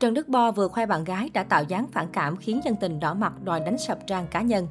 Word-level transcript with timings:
Trần 0.00 0.14
Đức 0.14 0.28
Bo 0.28 0.52
vừa 0.52 0.68
khoe 0.68 0.86
bạn 0.86 1.04
gái 1.04 1.30
đã 1.34 1.42
tạo 1.42 1.64
dáng 1.64 1.86
phản 1.92 2.06
cảm 2.12 2.36
khiến 2.36 2.60
dân 2.64 2.76
tình 2.80 3.00
đỏ 3.00 3.14
mặt 3.14 3.32
đòi 3.44 3.60
đánh 3.60 3.78
sập 3.78 4.06
trang 4.06 4.26
cá 4.30 4.42
nhân. 4.42 4.66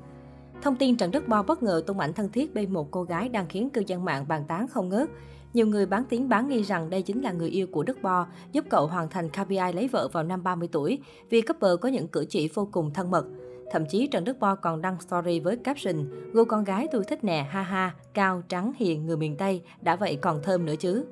Thông 0.62 0.76
tin 0.76 0.98
Trần 0.98 1.12
Đức 1.12 1.28
Bo 1.28 1.44
bất 1.44 1.64
ngờ 1.64 1.84
tung 1.88 2.00
ảnh 2.00 2.14
thân 2.14 2.30
thiết 2.32 2.54
bên 2.54 2.74
một 2.74 2.92
cô 2.92 3.04
gái 3.04 3.30
đang 3.30 3.48
khiến 3.48 3.70
cư 3.70 3.84
dân 3.88 4.06
mạng 4.06 4.26
bàn 4.28 4.44
tán 4.48 4.68
không 4.68 4.90
ngớt. 4.90 5.10
Nhiều 5.54 5.68
người 5.68 5.86
bán 5.86 6.04
tiếng 6.10 6.30
bán 6.30 6.50
nghi 6.50 6.64
rằng 6.64 6.90
đây 6.90 7.02
chính 7.02 7.22
là 7.22 7.32
người 7.32 7.50
yêu 7.50 7.68
của 7.72 7.84
Đức 7.84 8.02
Bo, 8.02 8.28
giúp 8.52 8.66
cậu 8.70 8.88
hoàn 8.88 9.10
thành 9.10 9.30
KPI 9.30 9.74
lấy 9.74 9.88
vợ 9.88 10.08
vào 10.08 10.24
năm 10.24 10.44
30 10.44 10.70
tuổi, 10.72 11.00
vì 11.30 11.42
couple 11.42 11.70
có 11.82 11.90
những 11.90 12.08
cử 12.08 12.26
chỉ 12.30 12.50
vô 12.54 12.70
cùng 12.72 12.94
thân 12.94 13.12
mật. 13.12 13.26
Thậm 13.72 13.86
chí 13.90 14.08
Trần 14.08 14.24
Đức 14.24 14.40
Bo 14.40 14.56
còn 14.56 14.82
đăng 14.82 15.02
story 15.02 15.40
với 15.40 15.58
caption 15.58 15.96
"Gô 16.34 16.46
con 16.46 16.64
gái 16.64 16.88
tôi 16.92 17.04
thích 17.04 17.24
nè, 17.24 17.48
ha 17.50 17.62
ha, 17.62 17.96
cao, 18.14 18.44
trắng, 18.50 18.72
hiền, 18.78 19.06
người 19.06 19.18
miền 19.18 19.38
Tây, 19.38 19.62
đã 19.82 19.96
vậy 19.96 20.16
còn 20.22 20.44
thơm 20.44 20.66
nữa 20.66 20.76
chứ. 20.80 21.06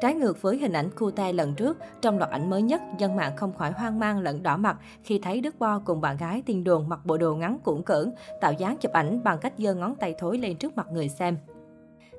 Trái 0.00 0.14
ngược 0.14 0.42
với 0.42 0.58
hình 0.58 0.72
ảnh 0.72 0.90
cute 0.90 1.32
lần 1.32 1.54
trước, 1.54 1.78
trong 2.02 2.18
loạt 2.18 2.30
ảnh 2.30 2.50
mới 2.50 2.62
nhất, 2.62 2.82
dân 2.98 3.16
mạng 3.16 3.36
không 3.36 3.54
khỏi 3.54 3.72
hoang 3.72 3.98
mang 3.98 4.20
lẫn 4.20 4.42
đỏ 4.42 4.56
mặt 4.56 4.76
khi 5.04 5.18
thấy 5.18 5.40
Đức 5.40 5.58
Bo 5.58 5.78
cùng 5.84 6.00
bạn 6.00 6.16
gái 6.16 6.42
tiên 6.46 6.64
đồn 6.64 6.88
mặc 6.88 7.00
bộ 7.04 7.18
đồ 7.18 7.34
ngắn 7.34 7.58
cuộn 7.64 7.82
cỡn, 7.82 8.12
tạo 8.40 8.52
dáng 8.52 8.76
chụp 8.80 8.92
ảnh 8.92 9.24
bằng 9.24 9.38
cách 9.38 9.52
giơ 9.58 9.74
ngón 9.74 9.94
tay 9.96 10.14
thối 10.18 10.38
lên 10.38 10.56
trước 10.56 10.76
mặt 10.76 10.86
người 10.92 11.08
xem. 11.08 11.36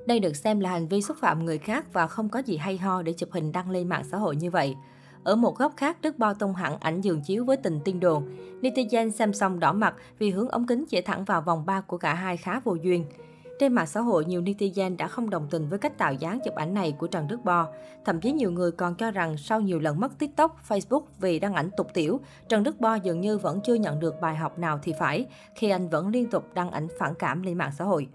Đây 0.05 0.19
được 0.19 0.35
xem 0.35 0.59
là 0.59 0.69
hành 0.69 0.87
vi 0.87 1.01
xúc 1.01 1.17
phạm 1.19 1.45
người 1.45 1.57
khác 1.57 1.93
và 1.93 2.07
không 2.07 2.29
có 2.29 2.39
gì 2.39 2.57
hay 2.57 2.77
ho 2.77 3.01
để 3.01 3.13
chụp 3.13 3.29
hình 3.31 3.51
đăng 3.51 3.69
lên 3.69 3.89
mạng 3.89 4.03
xã 4.11 4.17
hội 4.17 4.35
như 4.35 4.51
vậy. 4.51 4.75
Ở 5.23 5.35
một 5.35 5.57
góc 5.57 5.73
khác, 5.77 5.97
Đức 6.01 6.17
Bo 6.17 6.33
tung 6.33 6.53
hẳn 6.53 6.77
ảnh 6.79 7.01
giường 7.01 7.21
chiếu 7.21 7.45
với 7.45 7.57
tình 7.57 7.79
tiên 7.85 7.99
đồn. 7.99 8.23
Netizen 8.61 9.09
xem 9.09 9.33
xong 9.33 9.59
đỏ 9.59 9.73
mặt 9.73 9.95
vì 10.19 10.29
hướng 10.29 10.49
ống 10.49 10.67
kính 10.67 10.85
chỉ 10.89 11.01
thẳng 11.01 11.25
vào 11.25 11.41
vòng 11.41 11.65
ba 11.65 11.81
của 11.81 11.97
cả 11.97 12.13
hai 12.13 12.37
khá 12.37 12.59
vô 12.59 12.75
duyên. 12.83 13.05
Trên 13.61 13.73
mạng 13.73 13.87
xã 13.87 14.01
hội, 14.01 14.25
nhiều 14.25 14.41
netizen 14.41 14.97
đã 14.97 15.07
không 15.07 15.29
đồng 15.29 15.47
tình 15.51 15.67
với 15.67 15.79
cách 15.79 15.97
tạo 15.97 16.13
dáng 16.13 16.39
chụp 16.45 16.55
ảnh 16.55 16.73
này 16.73 16.91
của 16.91 17.07
Trần 17.07 17.27
Đức 17.27 17.45
Bo. 17.45 17.67
Thậm 18.05 18.21
chí 18.21 18.31
nhiều 18.31 18.51
người 18.51 18.71
còn 18.71 18.95
cho 18.95 19.11
rằng 19.11 19.37
sau 19.37 19.61
nhiều 19.61 19.79
lần 19.79 19.99
mất 19.99 20.19
TikTok, 20.19 20.59
Facebook 20.67 21.01
vì 21.19 21.39
đăng 21.39 21.53
ảnh 21.53 21.69
tục 21.77 21.87
tiểu, 21.93 22.19
Trần 22.49 22.63
Đức 22.63 22.79
Bo 22.79 22.95
dường 22.95 23.21
như 23.21 23.37
vẫn 23.37 23.59
chưa 23.63 23.73
nhận 23.73 23.99
được 23.99 24.21
bài 24.21 24.35
học 24.35 24.59
nào 24.59 24.79
thì 24.83 24.93
phải, 24.99 25.25
khi 25.55 25.69
anh 25.69 25.89
vẫn 25.89 26.07
liên 26.07 26.29
tục 26.29 26.43
đăng 26.53 26.71
ảnh 26.71 26.87
phản 26.99 27.13
cảm 27.19 27.41
lên 27.41 27.57
mạng 27.57 27.71
xã 27.77 27.85
hội. 27.85 28.07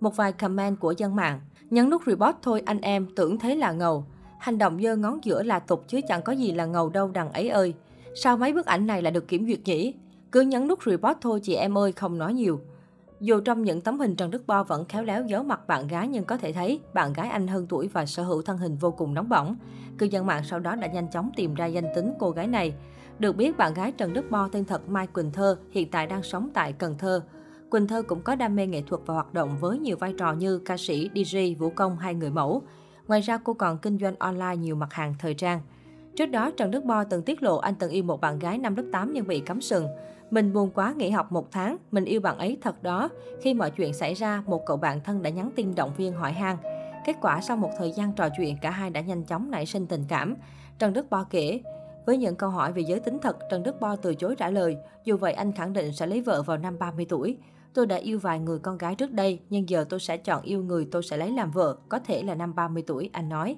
Một 0.00 0.16
vài 0.16 0.32
comment 0.32 0.80
của 0.80 0.94
dân 0.96 1.16
mạng, 1.16 1.40
nhấn 1.70 1.90
nút 1.90 2.02
report 2.06 2.36
thôi 2.42 2.62
anh 2.66 2.80
em, 2.80 3.06
tưởng 3.16 3.38
thế 3.38 3.54
là 3.54 3.72
ngầu. 3.72 4.04
Hành 4.38 4.58
động 4.58 4.82
giơ 4.82 4.96
ngón 4.96 5.24
giữa 5.24 5.42
là 5.42 5.58
tục 5.58 5.84
chứ 5.88 6.00
chẳng 6.08 6.22
có 6.22 6.32
gì 6.32 6.52
là 6.52 6.66
ngầu 6.66 6.88
đâu 6.88 7.08
đằng 7.08 7.32
ấy 7.32 7.48
ơi. 7.48 7.74
Sao 8.14 8.36
mấy 8.36 8.52
bức 8.52 8.66
ảnh 8.66 8.86
này 8.86 9.02
lại 9.02 9.10
được 9.10 9.28
kiểm 9.28 9.46
duyệt 9.46 9.60
nhỉ? 9.64 9.94
Cứ 10.32 10.40
nhấn 10.40 10.68
nút 10.68 10.78
report 10.86 11.18
thôi 11.20 11.40
chị 11.42 11.54
em 11.54 11.78
ơi, 11.78 11.92
không 11.92 12.18
nói 12.18 12.34
nhiều. 12.34 12.60
Dù 13.22 13.40
trong 13.40 13.62
những 13.62 13.80
tấm 13.80 13.98
hình 13.98 14.16
Trần 14.16 14.30
Đức 14.30 14.46
Bo 14.46 14.64
vẫn 14.64 14.84
khéo 14.84 15.02
léo 15.02 15.24
giấu 15.26 15.42
mặt 15.42 15.66
bạn 15.66 15.88
gái 15.88 16.08
nhưng 16.08 16.24
có 16.24 16.36
thể 16.36 16.52
thấy 16.52 16.80
bạn 16.94 17.12
gái 17.12 17.28
anh 17.28 17.48
hơn 17.48 17.66
tuổi 17.68 17.88
và 17.88 18.06
sở 18.06 18.22
hữu 18.22 18.42
thân 18.42 18.58
hình 18.58 18.76
vô 18.76 18.90
cùng 18.90 19.14
nóng 19.14 19.28
bỏng. 19.28 19.56
Cư 19.98 20.06
dân 20.06 20.26
mạng 20.26 20.42
sau 20.44 20.58
đó 20.58 20.74
đã 20.74 20.86
nhanh 20.86 21.10
chóng 21.10 21.30
tìm 21.36 21.54
ra 21.54 21.66
danh 21.66 21.84
tính 21.94 22.12
cô 22.18 22.30
gái 22.30 22.46
này. 22.46 22.74
Được 23.18 23.36
biết 23.36 23.56
bạn 23.56 23.74
gái 23.74 23.92
Trần 23.92 24.12
Đức 24.12 24.30
Bo 24.30 24.48
tên 24.52 24.64
thật 24.64 24.88
Mai 24.88 25.06
Quỳnh 25.06 25.32
Thơ 25.32 25.56
hiện 25.70 25.90
tại 25.90 26.06
đang 26.06 26.22
sống 26.22 26.50
tại 26.54 26.72
Cần 26.72 26.98
Thơ. 26.98 27.22
Quỳnh 27.70 27.86
Thơ 27.86 28.02
cũng 28.02 28.22
có 28.22 28.34
đam 28.34 28.56
mê 28.56 28.66
nghệ 28.66 28.82
thuật 28.82 29.02
và 29.06 29.14
hoạt 29.14 29.34
động 29.34 29.56
với 29.60 29.78
nhiều 29.78 29.96
vai 29.96 30.14
trò 30.18 30.32
như 30.32 30.58
ca 30.58 30.76
sĩ, 30.76 31.10
DJ, 31.14 31.56
vũ 31.58 31.70
công 31.70 31.98
hay 31.98 32.14
người 32.14 32.30
mẫu. 32.30 32.62
Ngoài 33.08 33.20
ra 33.20 33.38
cô 33.44 33.54
còn 33.54 33.78
kinh 33.78 33.98
doanh 33.98 34.14
online 34.18 34.56
nhiều 34.56 34.76
mặt 34.76 34.92
hàng 34.92 35.14
thời 35.18 35.34
trang. 35.34 35.60
Trước 36.16 36.26
đó, 36.26 36.50
Trần 36.56 36.70
Đức 36.70 36.84
Bo 36.84 37.04
từng 37.04 37.22
tiết 37.22 37.42
lộ 37.42 37.56
anh 37.58 37.74
từng 37.74 37.90
yêu 37.90 38.04
một 38.04 38.20
bạn 38.20 38.38
gái 38.38 38.58
năm 38.58 38.76
lớp 38.76 38.84
8 38.92 39.12
nhưng 39.12 39.26
bị 39.26 39.40
cấm 39.40 39.60
sừng. 39.60 39.86
Mình 40.32 40.52
buồn 40.52 40.70
quá 40.74 40.94
nghỉ 40.96 41.10
học 41.10 41.32
một 41.32 41.52
tháng, 41.52 41.76
mình 41.90 42.04
yêu 42.04 42.20
bạn 42.20 42.38
ấy 42.38 42.58
thật 42.60 42.82
đó. 42.82 43.08
Khi 43.40 43.54
mọi 43.54 43.70
chuyện 43.70 43.92
xảy 43.92 44.14
ra, 44.14 44.42
một 44.46 44.66
cậu 44.66 44.76
bạn 44.76 45.00
thân 45.04 45.22
đã 45.22 45.30
nhắn 45.30 45.50
tin 45.56 45.74
động 45.74 45.92
viên 45.96 46.12
hỏi 46.12 46.32
han. 46.32 46.56
Kết 47.06 47.16
quả 47.20 47.40
sau 47.40 47.56
một 47.56 47.70
thời 47.78 47.92
gian 47.92 48.12
trò 48.12 48.28
chuyện, 48.36 48.56
cả 48.62 48.70
hai 48.70 48.90
đã 48.90 49.00
nhanh 49.00 49.24
chóng 49.24 49.50
nảy 49.50 49.66
sinh 49.66 49.86
tình 49.86 50.04
cảm. 50.08 50.34
Trần 50.78 50.92
Đức 50.92 51.10
Bo 51.10 51.24
kể, 51.30 51.60
với 52.06 52.16
những 52.16 52.36
câu 52.36 52.50
hỏi 52.50 52.72
về 52.72 52.82
giới 52.82 53.00
tính 53.00 53.18
thật, 53.22 53.36
Trần 53.50 53.62
Đức 53.62 53.80
Bo 53.80 53.96
từ 53.96 54.14
chối 54.14 54.36
trả 54.38 54.50
lời. 54.50 54.76
Dù 55.04 55.16
vậy, 55.16 55.32
anh 55.32 55.52
khẳng 55.52 55.72
định 55.72 55.92
sẽ 55.92 56.06
lấy 56.06 56.20
vợ 56.20 56.42
vào 56.42 56.58
năm 56.58 56.78
30 56.78 57.06
tuổi. 57.08 57.36
Tôi 57.74 57.86
đã 57.86 57.96
yêu 57.96 58.18
vài 58.18 58.38
người 58.38 58.58
con 58.58 58.78
gái 58.78 58.94
trước 58.94 59.12
đây, 59.12 59.40
nhưng 59.50 59.68
giờ 59.68 59.84
tôi 59.88 60.00
sẽ 60.00 60.16
chọn 60.16 60.42
yêu 60.42 60.62
người 60.62 60.88
tôi 60.90 61.02
sẽ 61.02 61.16
lấy 61.16 61.30
làm 61.30 61.50
vợ, 61.50 61.76
có 61.88 61.98
thể 61.98 62.22
là 62.22 62.34
năm 62.34 62.54
30 62.54 62.84
tuổi, 62.86 63.10
anh 63.12 63.28
nói 63.28 63.56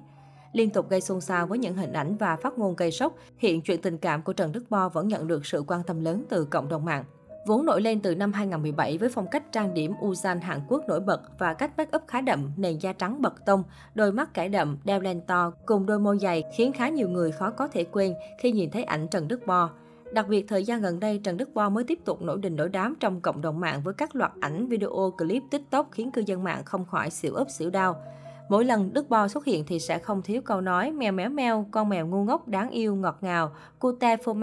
liên 0.55 0.69
tục 0.69 0.89
gây 0.89 1.01
xôn 1.01 1.21
xao 1.21 1.47
với 1.47 1.57
những 1.57 1.75
hình 1.75 1.93
ảnh 1.93 2.17
và 2.17 2.35
phát 2.35 2.57
ngôn 2.57 2.75
gây 2.75 2.91
sốc, 2.91 3.15
hiện 3.37 3.61
chuyện 3.61 3.81
tình 3.81 3.97
cảm 3.97 4.21
của 4.21 4.33
Trần 4.33 4.51
Đức 4.51 4.63
Bo 4.69 4.89
vẫn 4.89 5.07
nhận 5.07 5.27
được 5.27 5.45
sự 5.45 5.63
quan 5.67 5.83
tâm 5.83 6.03
lớn 6.03 6.23
từ 6.29 6.45
cộng 6.45 6.67
đồng 6.67 6.85
mạng. 6.85 7.03
Vốn 7.47 7.65
nổi 7.65 7.81
lên 7.81 7.99
từ 7.99 8.15
năm 8.15 8.33
2017 8.33 8.97
với 8.97 9.09
phong 9.09 9.27
cách 9.31 9.51
trang 9.51 9.73
điểm 9.73 9.93
Uzan 10.01 10.41
Hàn 10.41 10.59
Quốc 10.67 10.83
nổi 10.87 10.99
bật 10.99 11.21
và 11.39 11.53
cách 11.53 11.71
make 11.77 11.97
up 11.97 12.03
khá 12.07 12.21
đậm, 12.21 12.51
nền 12.57 12.77
da 12.77 12.93
trắng 12.93 13.21
bật 13.21 13.45
tông, 13.45 13.63
đôi 13.95 14.11
mắt 14.11 14.33
cải 14.33 14.49
đậm, 14.49 14.77
đeo 14.83 14.99
len 14.99 15.21
to 15.21 15.51
cùng 15.65 15.85
đôi 15.85 15.99
môi 15.99 16.19
dày 16.19 16.43
khiến 16.55 16.71
khá 16.73 16.89
nhiều 16.89 17.09
người 17.09 17.31
khó 17.31 17.51
có 17.51 17.67
thể 17.67 17.83
quên 17.83 18.13
khi 18.39 18.51
nhìn 18.51 18.71
thấy 18.71 18.83
ảnh 18.83 19.07
Trần 19.07 19.27
Đức 19.27 19.47
Bo. 19.47 19.69
Đặc 20.13 20.27
biệt, 20.27 20.45
thời 20.47 20.63
gian 20.63 20.81
gần 20.81 20.99
đây, 20.99 21.21
Trần 21.23 21.37
Đức 21.37 21.53
Bo 21.53 21.69
mới 21.69 21.83
tiếp 21.83 21.99
tục 22.05 22.21
nổi 22.21 22.37
đình 22.41 22.55
nổi 22.55 22.69
đám 22.69 22.95
trong 22.99 23.21
cộng 23.21 23.41
đồng 23.41 23.59
mạng 23.59 23.81
với 23.83 23.93
các 23.93 24.15
loạt 24.15 24.31
ảnh, 24.39 24.67
video, 24.67 25.13
clip, 25.17 25.43
tiktok 25.51 25.87
khiến 25.91 26.11
cư 26.11 26.23
dân 26.25 26.43
mạng 26.43 26.61
không 26.65 26.85
khỏi 26.85 27.09
xỉu 27.09 27.33
ấp 27.33 27.49
xỉu 27.49 27.69
đau. 27.69 28.01
Mỗi 28.49 28.65
lần 28.65 28.93
Đức 28.93 29.09
Bo 29.09 29.27
xuất 29.27 29.45
hiện 29.45 29.63
thì 29.67 29.79
sẽ 29.79 29.99
không 29.99 30.21
thiếu 30.21 30.41
câu 30.41 30.61
nói 30.61 30.91
mèo 30.91 31.11
méo 31.11 31.29
meo, 31.29 31.67
con 31.71 31.89
mèo 31.89 32.07
ngu 32.07 32.23
ngốc 32.23 32.47
đáng 32.47 32.69
yêu 32.69 32.95
ngọt 32.95 33.17
ngào, 33.21 33.55
cute 33.79 34.17
phô 34.17 34.35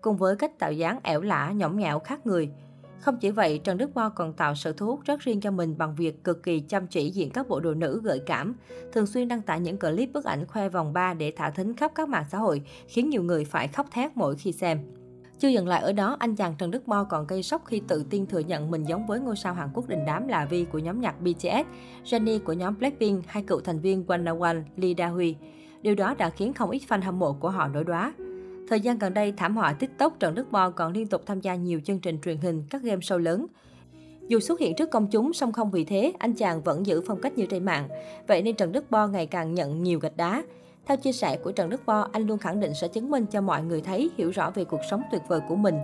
cùng 0.00 0.16
với 0.16 0.36
cách 0.36 0.58
tạo 0.58 0.72
dáng 0.72 0.98
ẻo 1.02 1.20
lả, 1.20 1.52
nhõng 1.52 1.76
nhẽo 1.76 1.98
khác 1.98 2.26
người. 2.26 2.50
Không 3.00 3.16
chỉ 3.16 3.30
vậy, 3.30 3.60
Trần 3.64 3.78
Đức 3.78 3.94
Bo 3.94 4.08
còn 4.08 4.32
tạo 4.32 4.54
sự 4.54 4.72
thu 4.72 4.86
hút 4.86 5.00
rất 5.04 5.20
riêng 5.20 5.40
cho 5.40 5.50
mình 5.50 5.78
bằng 5.78 5.94
việc 5.94 6.24
cực 6.24 6.42
kỳ 6.42 6.60
chăm 6.60 6.86
chỉ 6.86 7.10
diện 7.10 7.30
các 7.30 7.48
bộ 7.48 7.60
đồ 7.60 7.74
nữ 7.74 8.00
gợi 8.04 8.22
cảm, 8.26 8.54
thường 8.92 9.06
xuyên 9.06 9.28
đăng 9.28 9.42
tải 9.42 9.60
những 9.60 9.78
clip 9.78 10.12
bức 10.12 10.24
ảnh 10.24 10.46
khoe 10.46 10.68
vòng 10.68 10.92
ba 10.92 11.14
để 11.14 11.32
thả 11.36 11.50
thính 11.50 11.76
khắp 11.76 11.92
các 11.94 12.08
mạng 12.08 12.24
xã 12.30 12.38
hội, 12.38 12.62
khiến 12.88 13.10
nhiều 13.10 13.22
người 13.22 13.44
phải 13.44 13.68
khóc 13.68 13.86
thét 13.90 14.16
mỗi 14.16 14.36
khi 14.36 14.52
xem. 14.52 14.78
Chưa 15.40 15.48
dừng 15.48 15.68
lại 15.68 15.82
ở 15.82 15.92
đó, 15.92 16.16
anh 16.18 16.36
chàng 16.36 16.54
Trần 16.58 16.70
Đức 16.70 16.86
Bo 16.86 17.04
còn 17.04 17.26
gây 17.26 17.42
sốc 17.42 17.62
khi 17.64 17.82
tự 17.88 18.04
tin 18.10 18.26
thừa 18.26 18.38
nhận 18.38 18.70
mình 18.70 18.84
giống 18.84 19.06
với 19.06 19.20
ngôi 19.20 19.36
sao 19.36 19.54
Hàn 19.54 19.68
Quốc 19.74 19.88
đình 19.88 20.04
đám 20.06 20.28
là 20.28 20.44
Vi 20.44 20.64
của 20.64 20.78
nhóm 20.78 21.00
nhạc 21.00 21.20
BTS, 21.20 21.66
Jennie 22.04 22.38
của 22.38 22.52
nhóm 22.52 22.78
Blackpink 22.78 23.26
hay 23.26 23.42
cựu 23.42 23.60
thành 23.60 23.80
viên 23.80 24.04
Wanna 24.06 24.40
One 24.40 24.62
Lee 24.76 24.94
Da 24.98 25.06
Hui. 25.06 25.36
Điều 25.82 25.94
đó 25.94 26.14
đã 26.18 26.30
khiến 26.30 26.52
không 26.52 26.70
ít 26.70 26.82
fan 26.88 27.02
hâm 27.02 27.18
mộ 27.18 27.32
của 27.32 27.50
họ 27.50 27.68
nổi 27.68 27.84
đoá. 27.84 28.12
Thời 28.68 28.80
gian 28.80 28.98
gần 28.98 29.14
đây, 29.14 29.32
thảm 29.32 29.56
họa 29.56 29.72
TikTok 29.72 30.20
Trần 30.20 30.34
Đức 30.34 30.52
Bo 30.52 30.70
còn 30.70 30.92
liên 30.92 31.06
tục 31.06 31.22
tham 31.26 31.40
gia 31.40 31.54
nhiều 31.54 31.80
chương 31.84 31.98
trình 31.98 32.18
truyền 32.20 32.36
hình, 32.36 32.64
các 32.70 32.82
game 32.82 33.00
show 33.00 33.18
lớn. 33.18 33.46
Dù 34.28 34.40
xuất 34.40 34.60
hiện 34.60 34.74
trước 34.76 34.90
công 34.90 35.06
chúng, 35.06 35.32
song 35.32 35.52
không 35.52 35.70
vì 35.70 35.84
thế, 35.84 36.12
anh 36.18 36.32
chàng 36.32 36.62
vẫn 36.62 36.86
giữ 36.86 37.02
phong 37.06 37.20
cách 37.20 37.38
như 37.38 37.46
trên 37.46 37.64
mạng. 37.64 37.88
Vậy 38.26 38.42
nên 38.42 38.56
Trần 38.56 38.72
Đức 38.72 38.90
Bo 38.90 39.06
ngày 39.06 39.26
càng 39.26 39.54
nhận 39.54 39.82
nhiều 39.82 39.98
gạch 39.98 40.16
đá. 40.16 40.42
Theo 40.86 40.96
chia 40.96 41.12
sẻ 41.12 41.36
của 41.36 41.52
Trần 41.52 41.70
Đức 41.70 41.80
Bo, 41.86 42.08
anh 42.12 42.26
luôn 42.26 42.38
khẳng 42.38 42.60
định 42.60 42.74
sẽ 42.74 42.88
chứng 42.88 43.10
minh 43.10 43.26
cho 43.26 43.40
mọi 43.40 43.62
người 43.62 43.80
thấy, 43.80 44.10
hiểu 44.18 44.30
rõ 44.30 44.50
về 44.50 44.64
cuộc 44.64 44.80
sống 44.90 45.02
tuyệt 45.10 45.22
vời 45.28 45.40
của 45.48 45.56
mình. 45.56 45.74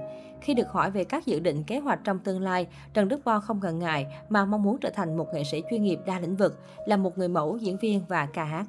Khi 0.41 0.55
được 0.55 0.69
hỏi 0.69 0.91
về 0.91 1.05
các 1.05 1.27
dự 1.27 1.41
định 1.41 1.65
kế 1.65 1.79
hoạch 1.79 2.01
trong 2.05 2.19
tương 2.19 2.41
lai, 2.41 2.67
Trần 2.95 3.09
Đức 3.09 3.21
Bo 3.25 3.41
không 3.41 3.61
ngần 3.62 3.79
ngại 3.79 4.07
mà 4.29 4.45
mong 4.45 4.62
muốn 4.62 4.79
trở 4.79 4.91
thành 4.91 5.17
một 5.17 5.27
nghệ 5.34 5.45
sĩ 5.45 5.62
chuyên 5.71 5.83
nghiệp 5.83 5.99
đa 6.07 6.21
lĩnh 6.21 6.37
vực, 6.37 6.59
là 6.87 6.97
một 6.97 7.19
người 7.19 7.29
mẫu, 7.29 7.57
diễn 7.57 7.77
viên 7.77 8.03
và 8.09 8.27
ca 8.27 8.45
hát. 8.45 8.67